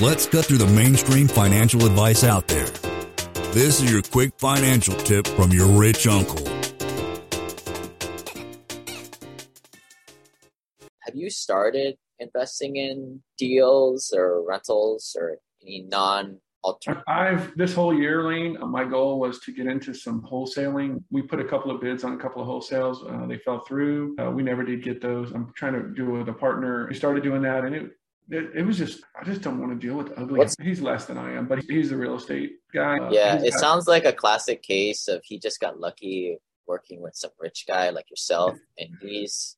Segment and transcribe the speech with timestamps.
[0.00, 2.66] Let's cut through the mainstream financial advice out there.
[3.52, 6.44] This is your quick financial tip from your rich uncle.
[11.00, 17.04] Have you started investing in deals or rentals or any non alternative?
[17.06, 18.56] I've this whole year, Lane.
[18.60, 21.04] My goal was to get into some wholesaling.
[21.10, 22.96] We put a couple of bids on a couple of wholesales.
[23.08, 24.16] Uh, they fell through.
[24.18, 25.32] Uh, we never did get those.
[25.32, 26.86] I'm trying to do it with a partner.
[26.88, 27.90] We started doing that, and it
[28.30, 30.38] it, it, was just I just don't want to deal with ugly.
[30.38, 32.98] What's, he's less than I am, but he's a real estate guy.
[32.98, 37.02] Uh, yeah, it got, sounds like a classic case of he just got lucky working
[37.02, 39.56] with some rich guy like yourself, and he's.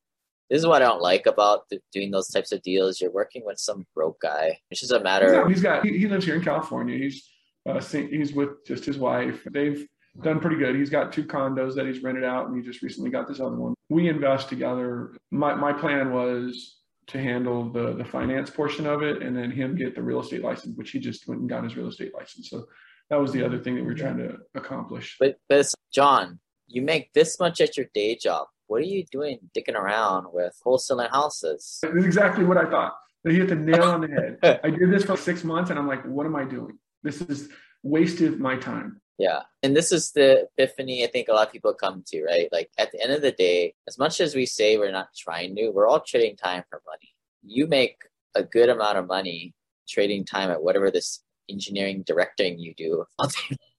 [0.51, 3.01] This is what I don't like about doing those types of deals.
[3.01, 4.59] You're working with some broke guy.
[4.71, 5.49] It's just a matter.
[5.49, 5.85] He's got.
[5.85, 6.99] He, he lives here in California.
[6.99, 7.27] He's
[7.67, 9.41] uh, he's with just his wife.
[9.51, 9.87] They've
[10.23, 10.77] done pretty good.
[10.77, 13.57] He's got two condos that he's rented out, and he just recently got this other
[13.57, 13.75] one.
[13.89, 15.17] We invest together.
[15.31, 16.77] My my plan was
[17.07, 20.43] to handle the the finance portion of it, and then him get the real estate
[20.43, 22.51] license, which he just went and got his real estate license.
[22.51, 22.67] So
[23.11, 25.17] that was the other thing that we are trying to accomplish.
[25.21, 28.47] But but John, you make this much at your day job.
[28.67, 31.79] What are you doing dicking around with wholesaling houses?
[31.83, 32.95] That's exactly what I thought.
[33.25, 34.61] You hit the nail on the head.
[34.65, 36.79] I did this for six months, and I'm like, what am I doing?
[37.03, 37.49] This is
[37.83, 39.01] wasted my time.
[39.19, 39.43] Yeah.
[39.63, 42.49] And this is the epiphany I think a lot of people come to, right?
[42.51, 45.55] Like at the end of the day, as much as we say we're not trying
[45.57, 47.15] to, we're all trading time for money.
[47.43, 47.99] You make
[48.35, 49.55] a good amount of money
[49.89, 53.05] trading time at whatever this engineering directing you do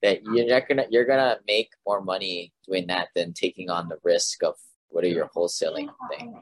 [0.04, 3.98] that you're not gonna you're gonna make more money doing that than taking on the
[4.04, 4.54] risk of
[4.90, 6.42] what are your wholesaling thing.